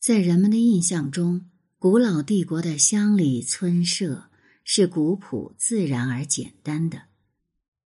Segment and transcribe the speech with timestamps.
[0.00, 4.30] 在人们的印象中，古老帝国的乡里村舍
[4.64, 7.02] 是古朴、自然而简单的。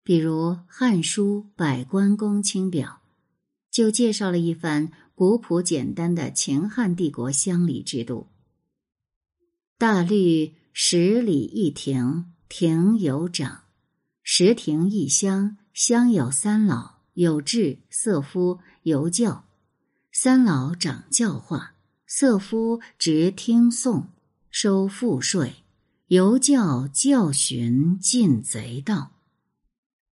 [0.05, 3.01] 比如《汉书·百官公卿表》
[3.75, 8.29] 就介绍了一番古朴简单的秦汉帝国乡里制度：
[9.77, 13.65] 大律十里一亭，亭有长；
[14.23, 19.47] 十亭一乡，乡有三老，有志、色夫、游教。
[20.13, 21.74] 三老掌教化。
[22.07, 24.09] 色夫执听讼，
[24.51, 25.63] 收赋税；
[26.09, 29.13] 犹教教训，禁贼盗。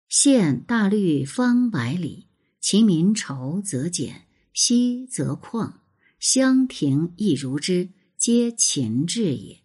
[0.09, 2.27] 县大律方百里，
[2.61, 5.75] 其民稠则简，稀则旷。
[6.19, 9.61] 乡亭亦如之，皆秦制也。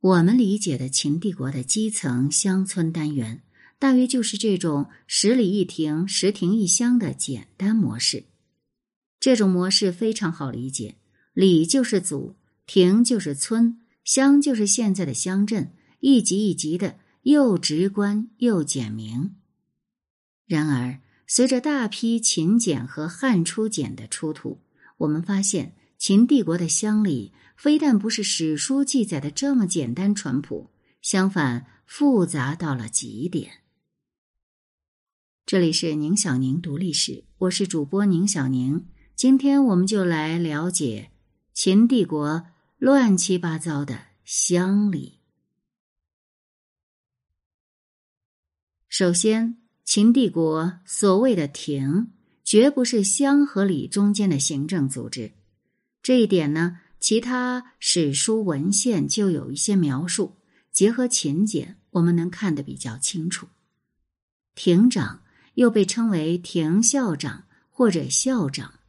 [0.00, 3.42] 我们理解的秦帝国的基层乡村单元，
[3.78, 8.24] 大约就是这种十里一亭、十亭一乡的简单模式。
[9.20, 10.96] 这种模式非常好理解，
[11.34, 19.36] 里就是祖，亭就是村，乡就是现在的乡镇，一级一级的，又直观又简明。
[20.46, 24.62] 然而，随着大批秦简和汉初简的出土，
[24.96, 30.70] 我们发现秦帝国的乡里非但不是史书记载的这么简单淳朴，
[31.02, 33.50] 相反复杂到了极点。
[35.44, 38.86] 这里是宁小宁读历史，我是主播宁小宁。
[39.20, 41.10] 今天我们就来了解
[41.52, 42.46] 秦帝国
[42.78, 45.18] 乱七八糟的乡里。
[48.88, 55.32] 首先，秦帝国所谓的亭，绝不是乡和里中间的行政组织。
[56.02, 60.38] 这一点呢，其他史书文献就有一些描述，
[60.72, 63.46] 结合秦简，我们能看得比较清楚。
[64.54, 65.22] 亭长
[65.56, 68.79] 又被称为亭校长或者校长。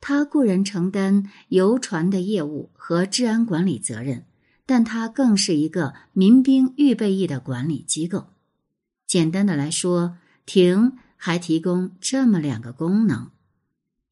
[0.00, 4.24] 他固然承担游船的业务和治安管理责任，
[4.64, 8.28] 但他更是一个民兵预备役的管理机构。
[9.06, 10.16] 简单的来说，
[10.46, 13.30] 亭还提供这么两个功能：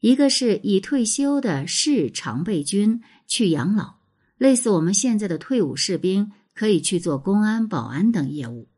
[0.01, 3.95] 一个是已退休的士常备军去养老，
[4.37, 8.69] 类似我们现在的退伍士兵可以去做公安、保安等业务；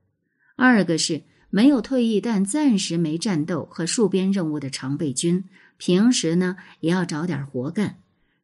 [0.57, 5.45] 二个是没有退役但暂时没战斗和戍边任务的常备军。
[5.81, 7.97] 平时呢，也要找点活干，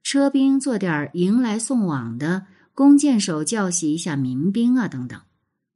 [0.02, 5.20] 车兵做点迎来送往的，弓箭手教习一下民兵啊，等等。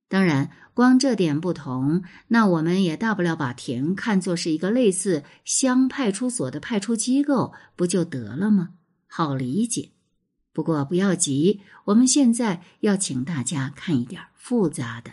[0.09, 8.71] 当然，光这点不同，那我们也大不了把亭看作是一个类似乡派出所的派出机构，不就得了吗？
[9.07, 9.91] 好理解。
[10.55, 15.13] 不过不要急，我们现在要请大家看一点复杂的。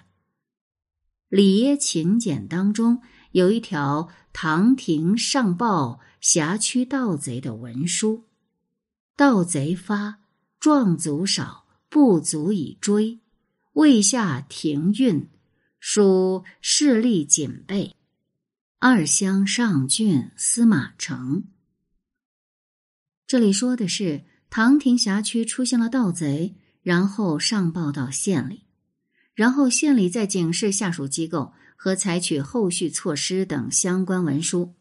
[1.28, 3.02] 里耶秦简当中
[3.38, 6.00] 有一条唐廷上报。
[6.20, 8.26] 辖区盗贼的文书，
[9.16, 10.18] 盗贼发，
[10.60, 13.20] 壮卒少，不足以追。
[13.74, 15.30] 未下停运，
[15.80, 17.96] 属势力警备。
[18.80, 21.44] 二乡上郡司马城。
[23.28, 28.64] 这里说的是唐廷辖区出现了盗贼，然后上报到县里，
[29.36, 34.74] 然后县里再警示下属机构和采取后续措施等相关文书。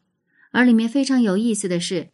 [0.50, 2.10] 而里面非常有意思的是，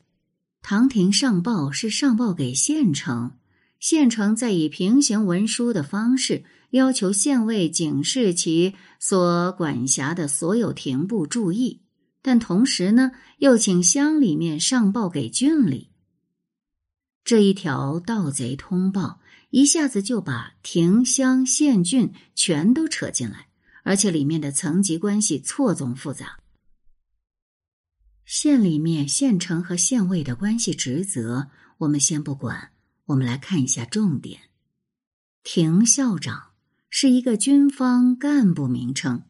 [0.60, 3.38] 唐廷上报是上报给县城，
[3.81, 11.82] 县城再以平行文书的方式要求县尉警示其所管辖的所有亭部注意，
[12.20, 15.91] 但同时呢，又请乡里面上报给郡里。
[17.25, 19.20] 这一条盗贼通报
[19.50, 23.47] 一下子就把亭乡县郡全都扯进来，
[23.82, 26.38] 而且里面的层级关系错综复杂。
[28.25, 32.70] 县里面县城和县尉的关系职责，我们先不管。
[33.06, 34.43] 我们来看一下重点。
[35.43, 36.53] 亭校长
[36.88, 39.25] 是一个军方干部名称，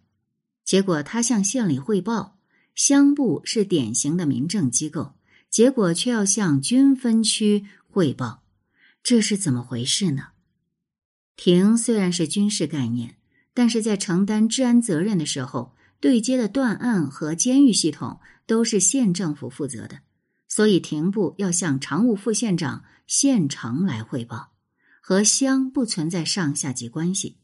[0.62, 2.38] 结果他向县里汇报，
[2.74, 5.14] 乡部是典型的民政机构，
[5.48, 8.44] 结果却要向军分区汇报，
[9.02, 10.28] 这是怎么回事呢？
[11.34, 13.16] 亭虽然是军事概念，
[13.54, 15.74] 但是在承担治安责任的时候。
[16.02, 20.00] 对接的断案和监狱系统都是县政府负责的，
[20.48, 24.50] 所以庭部要向常务副县长、县城来汇报，
[25.00, 27.36] 和乡不存在上下级关系。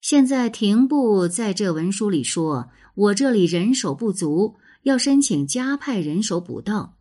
[0.00, 6.96] 现在庭部在这文书里说：“我这里人手不足，要申请加派人手补盗。”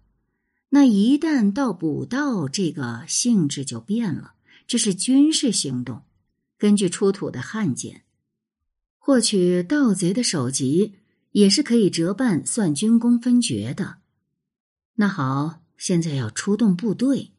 [0.69, 4.33] 那一旦到补盗，这个性质就变了，
[4.67, 6.03] 这是军事行动。
[6.59, 8.03] 根据出土的汉简。
[9.09, 10.93] 获取盗贼的首级
[11.31, 13.95] 也是可以折半算军功分爵的。
[14.97, 17.31] 那好，现在要出动部队，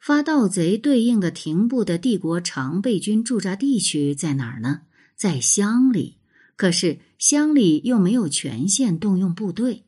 [0.00, 4.84] 发盗贼对应的停部的帝国常备军驻扎地区在哪儿呢？
[5.16, 6.16] 在乡里。
[6.56, 9.84] 可是乡里又没有权限动用部队。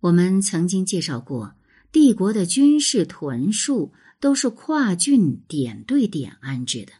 [0.00, 1.54] 我们曾经介绍过，
[1.92, 6.92] 帝国的军事屯戍都是跨郡点对点安置的。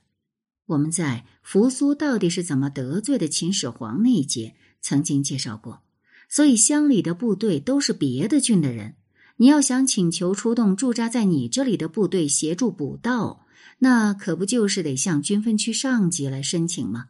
[0.73, 5.83] 我们在扶苏到底是怎么得罪的秦始皇那一节曾经介绍过，
[6.29, 8.95] 所以乡里的部队都是别的郡的人。
[9.37, 13.47] 你要想请求出动驻扎在你这里的部队协助补道，
[13.79, 17.09] 那可不就是得向军分区上级来申请吗？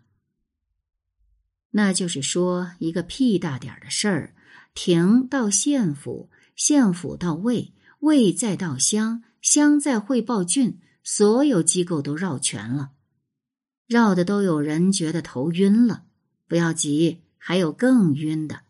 [1.72, 4.34] 那就是说，一个屁大点儿的事儿，
[4.74, 12.92] 亭到县府，县府到卫，卫再到乡，乡再汇报郡，所有机构都绕全了，
[13.92, 16.04] 绕的都有人觉得头晕了。
[16.48, 18.62] 不要急，还有更晕的。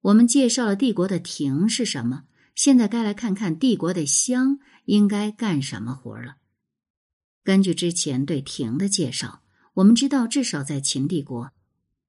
[0.00, 2.24] 我们介绍了帝国的亭是什么，
[2.54, 6.36] 现在该来看看帝国的乡应该干什么活了。
[7.44, 9.42] 根据之前对亭的介绍，
[9.74, 11.52] 我们知道，至少在秦帝国。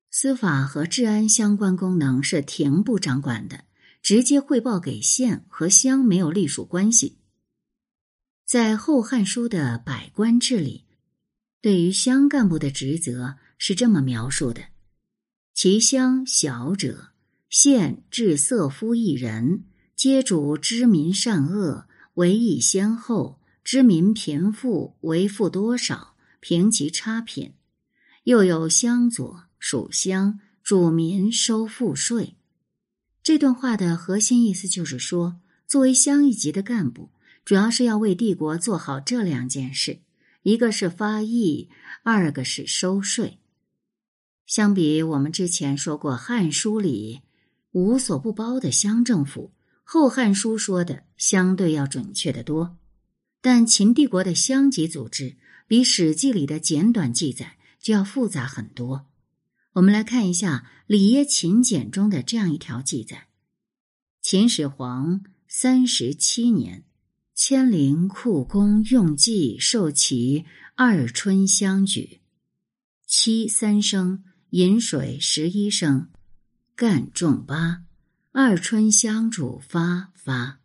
[0.09, 3.65] 司法和治安相关功能是廷部掌管的，
[4.01, 7.19] 直接汇报给县和乡没有隶属关系。
[8.45, 10.85] 在《后汉书》的《百官志》里，
[11.67, 14.61] 对于乡干部的职责是这么描述的：
[15.53, 17.09] 其乡小者，
[17.49, 27.51] 县治色夫一人，皆主知民善恶，为义先后；知民贫富，为富多少，评其差品。
[28.23, 29.43] 又有乡佐。
[29.59, 32.37] 属乡主民收赋税，
[33.21, 37.09] 这段话的核心意思就是说，作为乡一级的干部，
[37.43, 39.99] 主要是要为帝国做好这两件事：
[40.47, 41.67] 一个是发役，
[42.03, 43.39] 二个是收税。
[44.45, 47.19] 相比我们之前说过《汉书》里
[47.73, 49.51] 无所不包的乡政府，
[49.83, 52.77] 《后汉书》说的相对要准确的多。
[53.41, 55.35] 但秦帝国的乡级组织
[55.67, 59.05] 比《史记》里的简短记载就要复杂很多。
[59.73, 63.27] 我们来看一下《里耶秦简》中的这样一条记载：
[64.21, 66.85] 秦始皇三十七年，
[67.39, 72.19] 千灵库工用计受其二春相举，
[73.05, 76.09] 七三升，饮水十一升，
[76.75, 77.83] 干重八。
[78.31, 80.61] 二春相主发发。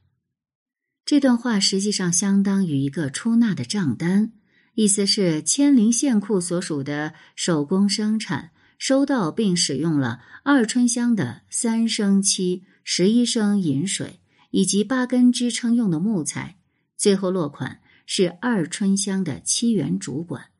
[1.04, 4.32] 这段话实际上相当于一个出纳的账单，
[4.72, 8.50] 意思是千灵县库所属的手工生产。
[8.78, 14.20] 收到并使用了二春香的三升漆、十一升饮水
[14.50, 16.56] 以及八根支撑用的木材，
[17.02, 20.50] 最后落款是二春乡的七原主管。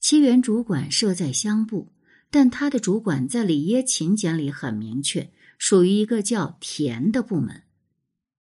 [0.00, 1.92] 七原主管设在乡部，
[2.30, 7.64] 但他的主管在里耶秦简里很明确，属于一个叫田的部门。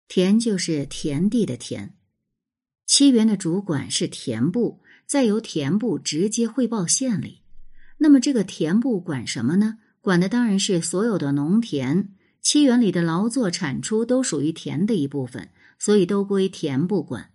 [0.08, 1.96] 田就是田地的田。
[2.86, 7.42] 七员的主管是田部，再由田部直接汇报县里。
[7.98, 9.80] 那么这个田部管什么呢？
[10.00, 17.32] 管的当然是所有的农田，七园里的劳作产出都属于田的一部分，所以都归田部管。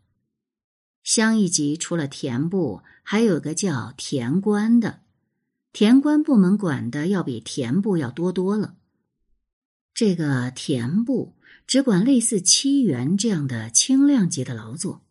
[1.02, 5.00] 乡一级除了田部，还有个叫田官的，
[5.72, 8.76] 田官部门管的要比田部要多多了。
[9.92, 11.34] 这个田部
[11.66, 15.02] 只管类似七园这样的轻量级的劳作，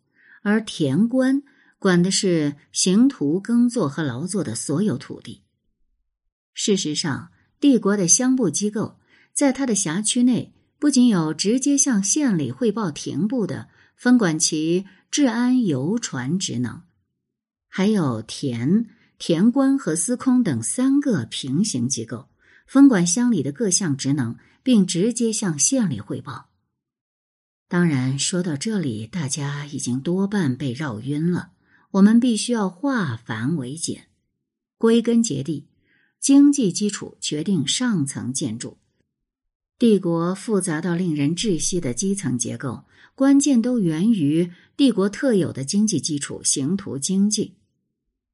[0.42, 1.42] 而田官
[1.78, 5.42] 管的是行徒耕作和劳作的所有土地。
[6.54, 8.98] 事实上，帝国的乡部机构
[9.32, 10.53] 在他的辖区内，
[10.84, 16.82] 不仅有直接向县里汇报廷部的分管其治安邮传职能，
[17.68, 18.84] 还有田
[19.16, 22.28] 田官和司空等三个平行机构，
[22.66, 26.50] 分管乡里的各项职能，并直接向县里汇报。
[27.66, 31.52] 当然，说到这里，大家已经多半被绕晕了。
[31.92, 34.08] 我们必须要化繁为简，
[34.76, 35.66] 归根结底。
[36.20, 38.76] 经济基础决定上层建筑，
[39.84, 47.52] 帝国复杂到令人窒息的基层结构，关键都源于帝国特有的经济基础——刑图经济。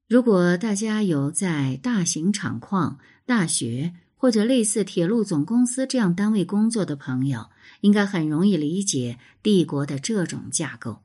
[0.09, 7.49] 如果大家有在大型厂矿、大学或者类似铁路总公司这样单位工作的朋友，
[7.81, 11.01] 应该很容易理解帝国的这种架构。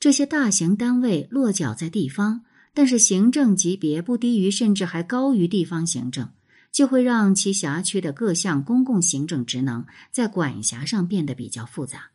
[0.00, 2.46] 这些大型单位落脚在地方。
[2.74, 6.30] 但是行政级别不低于，甚至还高于地方行政，
[6.72, 12.10] 就会让其辖区的各项公共行政职能在管辖上变得比较复杂。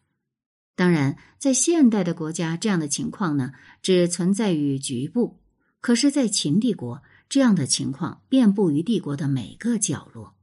[0.76, 5.40] 当然，在现代的国家，这样的情况呢，只存在于局部；
[5.80, 10.36] 可是，在秦帝国，这样的情况遍布于帝国的每个角落。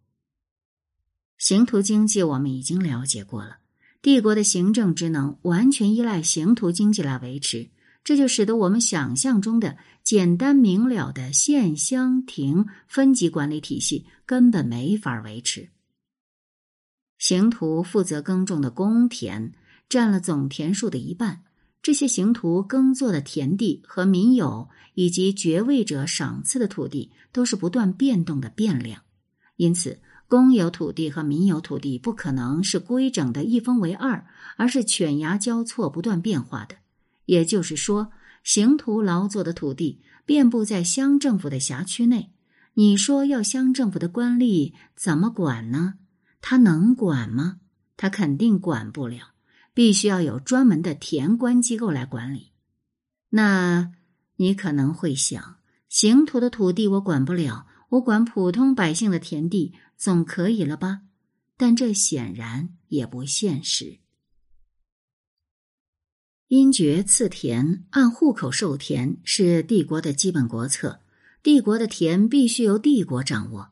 [1.38, 3.59] 刑图经济我们已经了解过了，
[4.00, 7.68] 帝国的行政职能完全依赖刑徒经济来维持，
[8.04, 15.70] 这就使得我们想象中的简单明了的县乡亭分级管理体系根本没法维持。
[17.18, 19.52] 刑徒负责耕种的公田
[19.88, 21.42] 占了总田数的一半，
[21.82, 29.02] 这些刑徒耕作的田地和民有以及爵位者赏赐的土地都是不断变动的变量，
[29.56, 29.99] 因此。
[30.26, 36.76] 公有土地和民有土地不可能是规整的一分为二，而是犬牙交错、不断变化的。
[37.26, 38.10] 也就是说，
[38.42, 42.32] 刑徒劳作的土地遍布在乡政府的辖区内。
[42.74, 45.94] 你说要乡政府的官吏怎么管呢？
[46.40, 47.60] 他能管吗？
[47.96, 49.34] 他肯定管不了，
[49.72, 52.52] 必须要有专门的田官机构来管理。
[53.30, 53.92] 那
[54.36, 55.56] 你可能会想，
[55.88, 59.74] 刑徒的土地我管不了，我管普通百姓的田地。
[59.96, 61.02] 总可以了吧？
[61.56, 64.00] 但这显然也不现实。
[66.48, 71.00] 因爵赐田，按户口授田是帝国的基本国策。
[71.42, 73.70] 帝国的田必须由帝国掌握，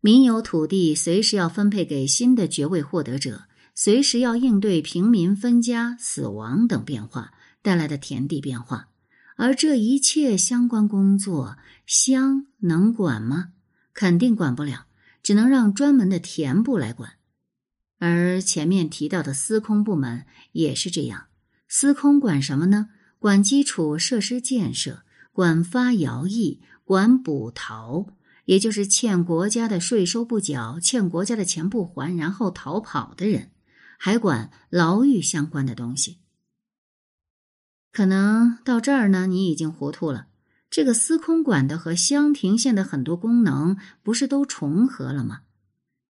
[0.00, 8.88] 民有土地随时要分配给新的爵位获得者，随时要应对平民分家、死亡等变化带来的田地变化。
[9.36, 13.52] 而这一切相关工作，乡能管吗？
[13.94, 14.86] 肯定管不了。
[15.22, 17.12] 只能让专门的田部来管，
[18.00, 21.26] 而前面提到的司空部门也是这样。
[21.74, 22.90] 司空管什么呢？
[23.18, 28.08] 管基础设施建设，管发徭役，管捕逃，
[28.44, 33.52] 也就是欠国家的税收不缴，欠国家的钱不还，然后逃跑的人，
[33.98, 36.18] 还管牢狱相关的东西。
[37.90, 40.26] 可能到这儿呢，你已经糊涂了。
[40.68, 45.40] 这个司空管的和乡亭县的很多功能不是都重合了吗？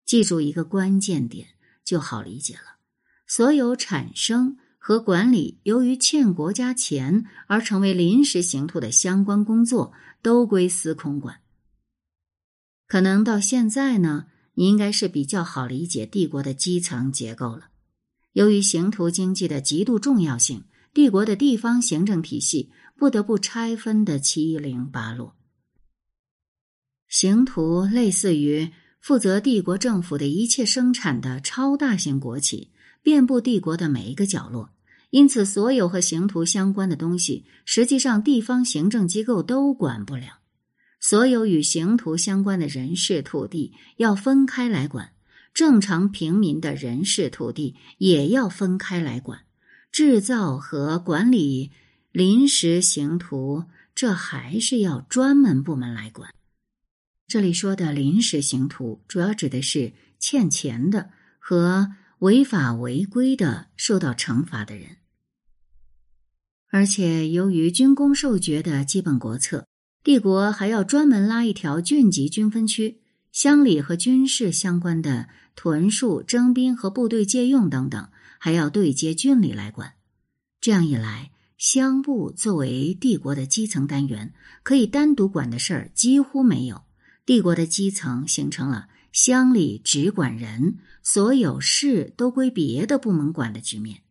[0.04, 1.50] 记住一个关键点
[1.84, 2.78] 就好理解了。
[3.28, 11.40] 所有产生和管理由于欠国家钱而成为临时刑徒的相关工作，都归司空管。
[12.88, 17.68] 可能到现在呢，你应该是比较好理解帝国的基层结构了。
[18.32, 22.72] 由于刑徒经济的极度重要性，帝国的地方行政体系。
[22.94, 25.34] 不得不拆分的七零八落。
[27.08, 28.70] 刑徒类似于
[29.00, 32.70] 负责帝国政府的一切生产的超大型国企，
[33.02, 34.70] 遍布帝国的每一个角落。
[35.10, 40.38] 因此，所有和刑徒相关的东西，实际上地方行政机构都管不了。
[41.00, 45.08] 所有与刑徒相关的人事、土地要分开来管；
[45.52, 49.40] 正常平民的人事、土地也要分开来管。
[49.90, 51.70] 制造和管理。
[52.12, 56.28] 临时刑徒，这还是要专门部门来管。
[57.26, 61.90] 这里说的临时刑徒，主要指的是欠钱的和
[62.22, 64.98] 违法违规的受到惩罚的人。
[66.70, 69.66] 而且，由于军功授爵的基本国策，
[70.04, 73.00] 帝国还要专门拉一条郡级军分区，
[73.32, 79.94] 乡里和军事相关的屯戍、征兵和部队借用等等，还要对接郡里来管。
[80.60, 81.30] 这样一来。
[81.58, 86.82] 乡部作为帝国的基层单元，可以单独管的事儿几乎没有。
[87.24, 94.02] 帝国的基层形成了乡里只管人，所有事都归别的部门管的局面。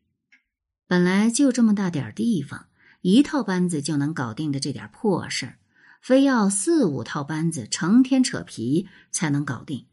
[0.88, 2.68] 本来就这么大点地方，
[3.02, 5.58] 一套班子就能搞定的这点破事儿，
[6.02, 9.86] 非要四五套班子成天扯皮才能搞定。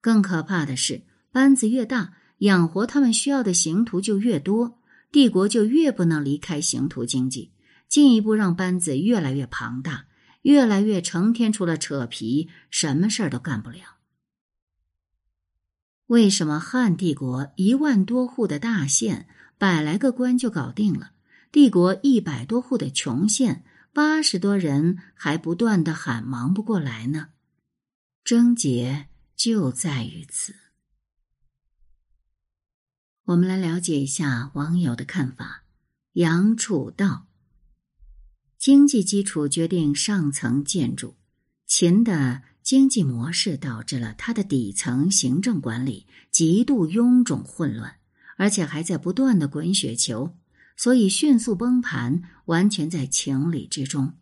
[0.00, 4.78] 更可怕的是，班子越大，养活他们需要的刑徒就越多。
[5.10, 7.52] 帝国就越不能离开刑徒经济，
[7.88, 10.06] 进一步让班子越来越庞大，
[10.42, 13.78] 越来越成天除了扯皮，什么事儿都干不了。
[16.06, 21.12] 为什么汉帝国一万多户的大县，百来个官就搞定了？
[21.50, 27.28] 帝国一百多户的穷县，八十多人还不断的喊忙不过来呢？
[28.22, 30.54] 症结就在于此。
[33.26, 35.64] 我们来了解一下网友的看法。
[36.12, 37.26] 杨楚道：
[38.58, 41.16] 经济基础决定上层建筑。
[41.66, 47.96] 秦的经济模式导致了它的底层行政管理极度臃肿混乱，
[48.36, 50.34] 而且还在不断的滚雪球，
[50.76, 54.14] 所以迅速崩盘完全在情理之中。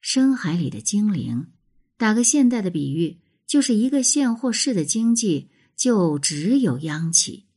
[0.00, 1.48] 深海里的精灵，
[1.96, 5.50] 打个现代的比喻，就是一个县或市的经济。
[5.76, 7.48] 就只有央企，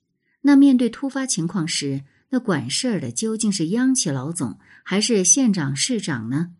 [0.41, 6.51] 那面对突发情况时，那管事儿的究竟是央企老总还是县长、市长呢？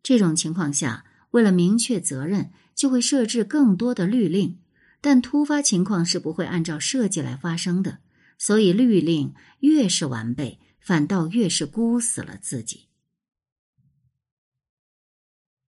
[0.00, 4.58] 这种情况下，为了明确责任，就会设置更多的律令。
[5.00, 7.98] 但突发情况是不会按照设计来发生的，
[8.36, 12.87] 所以律令越是完备，反倒越是箍死了自己。